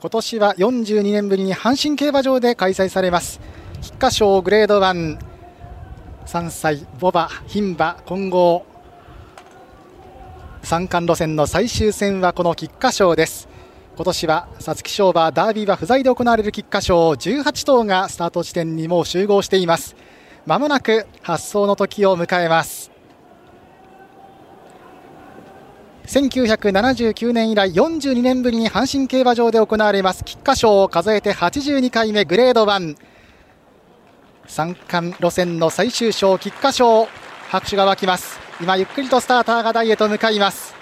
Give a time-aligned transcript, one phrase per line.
[0.00, 3.40] 今年は42年ぶりに阪神競馬場で開催されます。
[3.82, 5.18] 菊花賞グレード1
[6.24, 8.64] 3歳ボバ牝馬混合。
[10.62, 13.48] 三冠路線の最終戦はこの菊花賞です。
[13.96, 17.10] 今年は皐月賞馬ダービーは不在で行われる菊花賞。
[17.10, 19.96] 18頭がスタート地点にもう集合しています。
[20.46, 22.92] まもなく発走の時を迎えます。
[26.08, 30.24] 1979年以来42年ぶりに阪神競馬場で行われます。
[30.24, 32.96] 菊花賞を数えて82回目グレード1
[34.46, 37.06] 三冠路線の最終章菊花賞
[37.50, 38.40] 拍手が沸きます。
[38.58, 40.74] 今ゆっくりとスターターが台へと向かいます。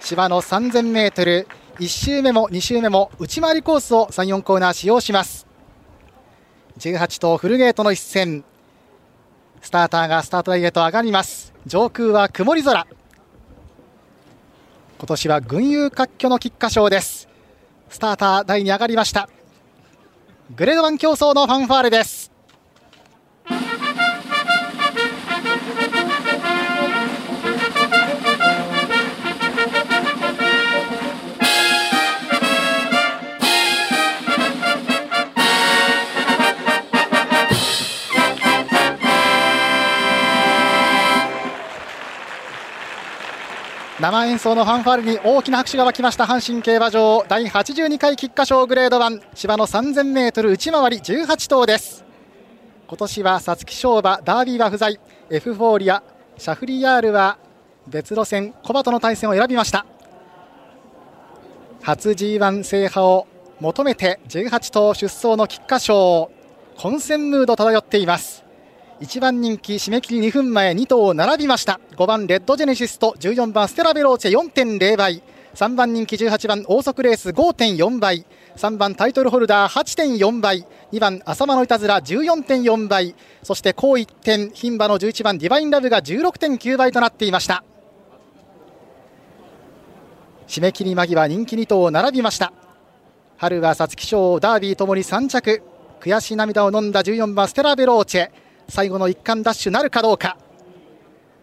[0.00, 1.46] 芝の 3000m
[1.78, 5.46] 1周目も2周目も内回りコースを34コーナー使用します。
[6.80, 8.42] 18頭フルゲートの一戦。
[9.62, 11.54] スターターがスタート台へと上がります。
[11.64, 12.88] 上空は曇り空。
[14.98, 17.28] 今年は群雄割拠の菊花賞です。
[17.88, 19.28] スターター台に上がりました。
[20.56, 22.32] グレード1競争のファンファーレです。
[44.00, 46.22] 生演奏のファンファーレに大きな拍手が沸きました。
[46.22, 52.04] 阪神競馬場第82回菊花賞グレード1芝の 3000m 内回り18頭です。
[52.86, 55.00] 今年は皐月賞馬ダービーは不在。
[55.30, 56.04] エフフォーリア
[56.36, 57.38] シャフリヤールは
[57.88, 59.84] 別路線小バとの対戦を選びました。
[61.82, 63.26] 初 G1 制覇を
[63.58, 66.30] 求めて18頭出走の菊花賞
[66.76, 68.44] 混戦ムード漂っています。
[69.00, 71.78] 1番人気締め切り2分前2頭並びました。
[71.96, 75.22] 5番レッドジェネシスと14番ステラベローチェ4.0倍。
[75.54, 78.26] 3番人気18番オーソクレース5.4倍。
[78.56, 80.66] 3番タイトルホルダー8.4倍。
[80.92, 83.14] 2番浅間のいたずら14.4倍。
[83.44, 87.62] そして高1点牝馬の11番ディバインラブが16.9倍となっていました。
[90.48, 92.52] 締め切り間際人気2頭並びました。
[93.36, 95.62] 春は皐月賞ダービーともに3着。
[96.00, 98.30] 悔し涙を飲んだ14番ステラベローチェ
[98.68, 100.36] 最後の一冠ダッシュなるかどうか。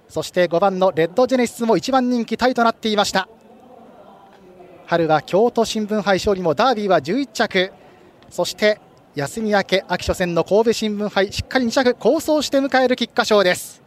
[0.07, 3.27] そして5番のレッドジェネシスも1番人気タイとなっていました。
[4.85, 7.73] 春は京都新聞杯勝利もダービーは11着。
[8.29, 8.79] そして
[9.15, 13.81] 休み明け秋初戦の神戸新聞杯しっかり2着構想して迎える菊花賞です。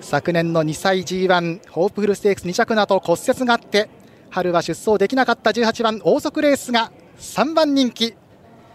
[0.00, 3.88] 昨年の2歳 G1 ホープフルステークス2着の後骨折があって
[4.28, 8.14] 春は出走できなかった18番大速レースが3番人気。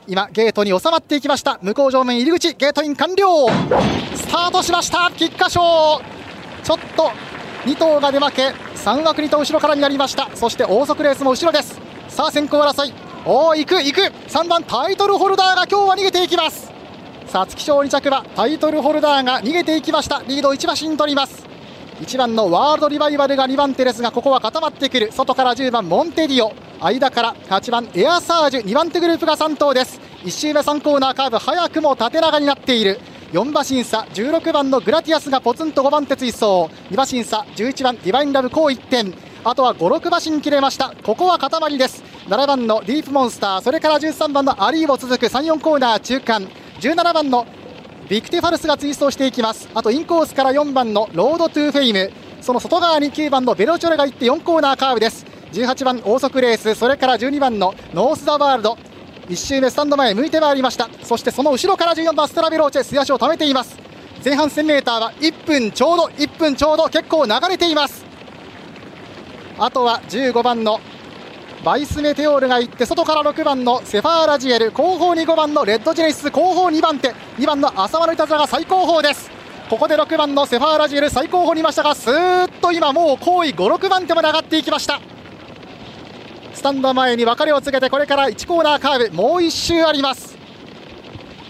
[0.09, 1.59] 今ゲートに収まっていきました。
[1.61, 3.47] 向こう上面入り口ゲートイン完了。
[4.15, 5.11] スタートしました。
[5.15, 5.61] 菊花賞。
[6.63, 7.11] ちょっと
[7.65, 10.27] 2頭が出負け3枠2頭後ろからになりました。
[10.35, 11.79] そして大速レースも後ろです。
[12.07, 12.93] さあ先行争い。
[13.23, 14.01] おお行く行く。
[14.01, 16.71] 3番タイトルホルダーが今日は逃げていきます。
[17.31, 20.23] 皐月賞2着はタイトルホルダーが逃げていきました。
[20.27, 21.48] リード1馬身取ります。
[21.99, 25.11] 1番のワールドリバイバルが2番手ですがここは固まってくる。
[25.11, 26.53] 外から10番モンテディオ。
[26.79, 28.65] 間から8番エアサージュ。
[28.65, 29.99] 2番手グループが3頭です。
[30.23, 33.01] 1周目3コーナーカーブ早くも縦長になっている。
[33.33, 36.45] 4馬身差16番のグラティアスがポツンと5番手追走。
[36.45, 39.13] 2馬身差11番ディヴァインラヴ紅一点。
[39.43, 40.93] あとは5、6馬身切れました。
[41.03, 42.01] ここは塊です。
[42.27, 43.61] 7番のディープモンスター。
[43.61, 46.47] それから13番のアリーヴォ続く3、4コーナー中間。
[46.79, 47.45] 17番の
[48.09, 49.69] ビクティファルスが追走していきます。
[49.75, 52.11] あとインコースから4番のロードトゥーフェイム。
[52.41, 55.27] その外側に9番のヴェローチェオロが行って4コーナーカーブです。
[55.53, 56.73] 18番オーソクレース。
[56.73, 58.77] それから12番のノース・ザ・ワールド。
[59.27, 60.89] 1周目スタンド前向いてまいりました。
[61.03, 63.77] そしてその後ろから14番ストラベローチェ素足を溜めています。
[64.25, 68.03] 前半 1000m は1分ちょうど1分ちょうど結構流れています。
[69.59, 70.79] あとは15番の
[71.63, 79.29] バイスメテオールが行って外から6番のセファーラジエル後方に5番のレッドジェネシス後方2番手2番の浅間のいたずらが最高峰です。
[79.69, 85.01] ここで6番のセファーラジエル最高峰にいましたがスーッと今もう後位56番手まで上がっていきました。
[86.53, 90.37] スタンド前に別れを告げてこれから1コーナーカーブもう1周あります。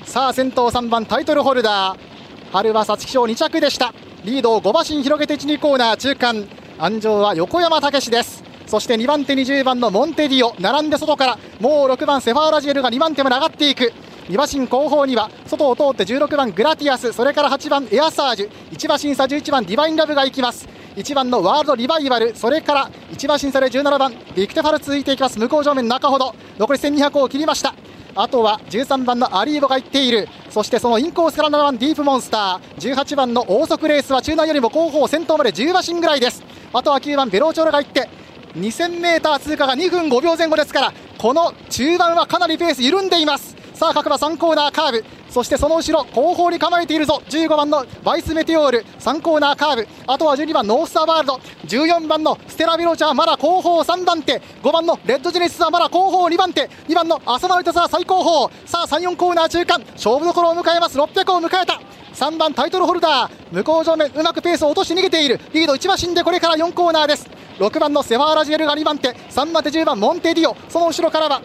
[0.06, 3.94] さあ先頭3番タイトルホルダー春は皐月賞2着でした。
[4.24, 6.48] リードを5馬身広げて1、2コーナー中間。
[6.80, 8.49] 安城は横山武史です。
[8.70, 13.92] そして2番手20番のモンテディオ並んで外からもう6番セファーラジエルが2番手まで上がっていく。
[14.28, 20.70] 2馬身後方には外を通って16番グラティアスそれから8番エアサージュ1馬身差11番ディバインラブが行きます。
[20.96, 25.40] 1番のワールドリバイバルそれから1馬身差で17番ビクテファル続いていきます。
[25.40, 27.74] 向こう正面中ほど残り1200を切りました。
[28.16, 30.28] あとは13番のアリーボが行っている。
[30.52, 32.96] そしてそのインコースから7番ディープモンスター。
[32.96, 36.44] 18番のオーソクレースは中段よりも後方先頭まで10馬身ぐらいです。
[36.72, 38.08] あとは9番ベローチョロが行って
[38.56, 43.56] 2000m 通過が2分5秒前後ですからこの中盤はかなりペース緩んでいます。
[43.74, 45.06] さあ各馬3コーナーカーブ。
[45.30, 47.22] そしてその後ろ後方に構えているぞ。
[47.30, 48.86] 15番のバイスメテオール。
[49.00, 49.88] 3コーナーカーブ。
[50.08, 51.40] あとは12番ノースターワールド。
[51.68, 54.42] 14番のステラヴェローチェまだ後方3番手。
[54.64, 56.70] 5番のレッドジェネシスはまだ後方2番手。
[56.88, 59.82] 2番のアサマノイタズラ最後方さあ34コーナー中間。
[59.94, 60.98] 勝負どころを迎えます。
[60.98, 61.82] 600を迎えた。
[62.14, 63.56] 3番タイトルホルダー。
[63.56, 65.40] 向こう正面うまくペースを落として逃げている。
[65.54, 67.39] リード1馬身でこれから4コーナーです。
[67.60, 70.56] 6番のセファーラジエルが2番手3番手10番モンテディオ。
[70.70, 71.42] その後ろからは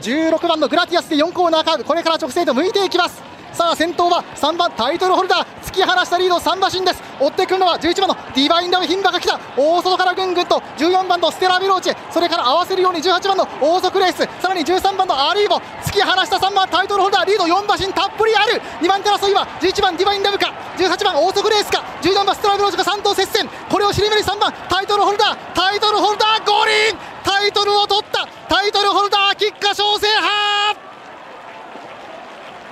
[0.00, 1.84] 16番のグラティアスで4コーナーカーブ。
[1.84, 3.25] これから直線で向いていきます。
[3.56, 7.00] さあ先頭は3番タイトルホルダー突き放したリード3馬身です。
[7.18, 9.40] 追ってくるのは11番のディヴァインラヴ牝馬が来た。
[9.56, 11.96] 大外からぐんぐんと14番のステラヴェローチェ。
[12.12, 14.28] それから合わせるように18番のオーソクレース。
[14.42, 15.56] さらに13番のアリーヴォ。
[15.80, 18.60] 突き放した3番タイトルホルダーリード4馬身たっぷりある。
[18.82, 20.52] 2番手争いは11番ディバインラブか。
[20.76, 21.82] 18番王族レースか。
[22.02, 23.48] 14番ステラビローチェか3頭接戦。
[23.70, 25.36] これを尻目に3番タイトルホルダー。
[25.54, 26.92] タイトルホルダー五輪。
[27.24, 28.28] タイトルを取った。
[28.48, 30.55] タイトルホルダー菊花賞制覇。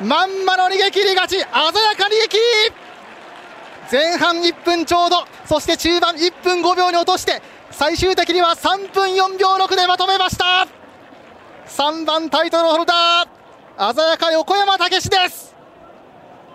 [0.05, 2.41] まんまの逃げ切り勝ち鮮やか逃げ切り
[3.91, 7.41] 前半1分ちょうどそして中盤1分5秒に落として
[7.71, 10.69] 最終的には3分4秒6でまとめました。
[11.67, 15.55] 3番タイトルホルダー鮮やか横山武史です。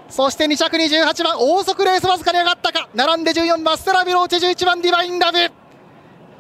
[0.10, 5.38] そして2着に18番大速レースわずかに上がったか並んで14番ステラビローチ11番ディバインラブ。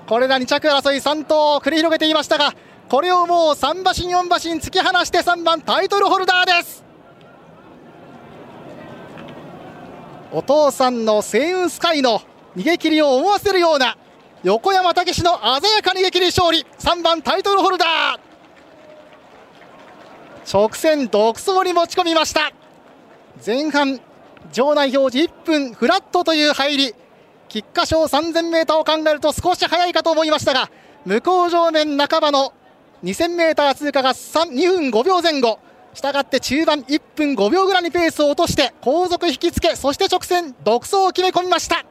[0.07, 2.53] これら2着争い3頭を繰り広げていましたが
[2.89, 6.88] これをもう3馬身4馬身突き放して3番タイトルホルダーです。
[10.31, 12.21] お父さんの星雲スカイの
[12.55, 13.97] 逃げ切りを思わせるような
[14.43, 16.65] 横山武史の鮮やか逃げ切り勝利。
[16.77, 18.19] 3番タイトルホルダー。
[20.51, 22.51] 直線独走に持ち込みました。
[23.45, 23.99] 前半
[24.51, 26.95] 場内表示1分フラットという入り。
[27.47, 30.69] 菊花賞 3000m を考えると少し早いかと思いましたが
[31.03, 32.53] 向こう上面半ばの
[33.03, 35.57] 2000m 通過が2分5秒前後。
[35.93, 41.85] したがって中盤1分5秒ぐらいにペースを落として後続引きつけそして直線独走を決め込みました。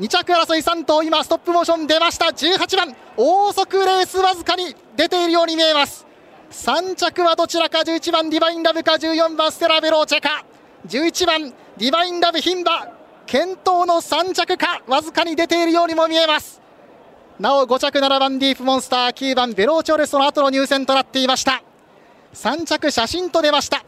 [0.00, 2.26] 2着争い3頭今ストップモーション出ました。
[2.26, 6.06] 18番大速レースわずかに出ているように見えます。
[6.50, 10.44] 3着はどちらか11番ディバインラブか14番ステラベローチェか。
[10.88, 12.88] 11番ディバインラブ牝馬
[13.26, 16.60] 健闘の3着かわずかに出ているようにも見えます。
[17.38, 21.62] なお5着7番ディープモンスター9番ベローチョレスの後の入線となっていました。
[22.34, 23.84] 3着写真と出ました。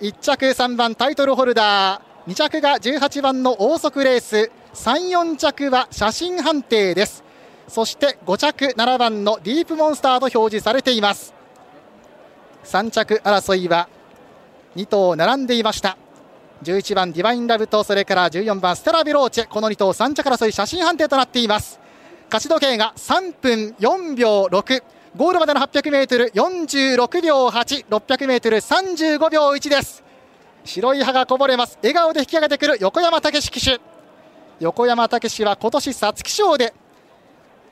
[0.00, 2.30] 1着3番タイトルホルダー。
[2.30, 4.50] 2着が18番の王速レース。
[4.74, 7.22] 34着は写真判定です。
[7.68, 11.34] そして5着7番のディープモンスターと表示されています。
[12.64, 13.88] 3着争いは
[14.76, 15.96] 2頭並んでいました。
[16.62, 19.42] 11番ディバインラブとそれから14番ステラビローチ。
[19.42, 21.80] ェこの2頭3着争い写真判定となっています。
[22.30, 24.82] 勝ち時計が3分4秒6
[25.14, 30.02] ゴールまでの 800m46 秒8、600m35 秒1です。
[30.64, 31.76] 白い歯がこぼれます。
[31.82, 33.78] 笑顔で引き上げてくる横山武史騎手。
[34.58, 36.72] 横山武史は今年皐月賞で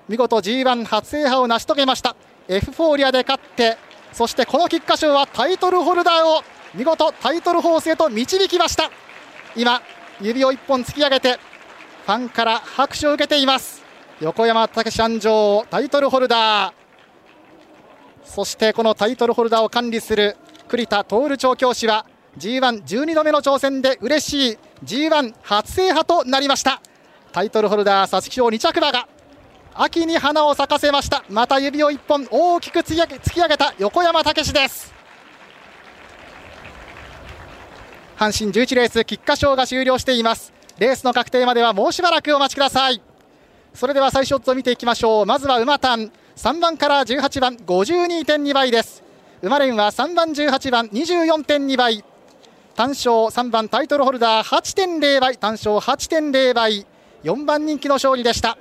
[0.07, 2.15] 見事 G1 初制覇を成し遂げました。
[2.47, 3.79] エフフォーリアで勝って
[4.13, 6.43] そしてこの菊花賞はタイトルホルダーを
[6.75, 8.91] 見事タイトルホースへと導きました。
[9.57, 9.81] 今
[10.21, 11.39] 指を1本突き上げて
[12.05, 13.83] ファンから拍手を受けています。
[14.21, 16.80] 横山武史安城タイトルホルダー。
[18.25, 20.37] そしてこのタイトルホルダーを管理する
[20.69, 22.07] 栗田徹調教師は
[22.39, 26.81] G112 度目の挑戦で嬉しい G1 初制覇となりました。
[27.33, 29.09] タイトルホルダー皐月賞2着馬が
[29.75, 31.25] 秋に花を咲かせました。
[31.29, 34.93] また指を1本大きく突き上げた横山武史です。
[38.17, 40.53] 阪神11レース菊花賞が終了しています。
[40.79, 43.01] レースの確定まではもうしばらくお待ちください。
[43.75, 45.27] それでは最初を見ていきましょう。
[45.27, 49.03] まずは馬単3番から18番52.2倍です。
[49.43, 52.05] 馬連は3番18番24.2倍
[52.75, 56.87] 単勝3番タイトルホルダー8.0倍単勝8.0倍
[57.25, 58.57] 4番人気の勝利でした。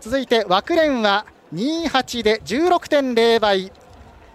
[0.00, 3.72] 続いて枠連は28で16.0倍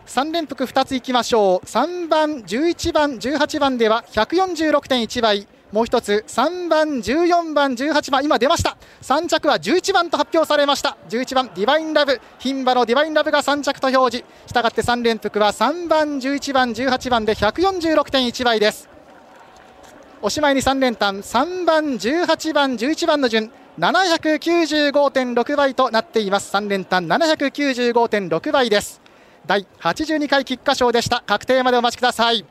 [0.05, 1.65] 3連複2ついきましょう。
[1.65, 8.77] 3番11番18番では146.1倍もう一つ3番、14番、18番今出ました。
[9.01, 10.97] 3着は11番と発表されました。
[11.09, 14.29] 11番ディバインラブ牝馬のディバインラブが3着と表示。
[14.45, 18.87] したがって3連複は3番、11番、18番で146.1倍です。
[20.21, 23.51] おしまいに3連単3番、18番、11番の順。
[23.79, 26.55] 795.6倍となっています。
[26.55, 29.01] 3連単795.6倍です。
[29.47, 31.23] 第82回菊花賞でした。
[31.25, 32.45] 確定までお待ちください。